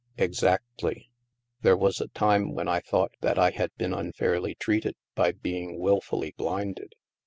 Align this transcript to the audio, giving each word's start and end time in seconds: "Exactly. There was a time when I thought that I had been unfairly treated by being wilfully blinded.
"Exactly. 0.31 1.11
There 1.61 1.77
was 1.77 2.01
a 2.01 2.07
time 2.07 2.55
when 2.55 2.67
I 2.67 2.79
thought 2.79 3.11
that 3.21 3.37
I 3.37 3.51
had 3.51 3.69
been 3.77 3.93
unfairly 3.93 4.55
treated 4.55 4.95
by 5.13 5.31
being 5.31 5.77
wilfully 5.79 6.33
blinded. 6.35 6.95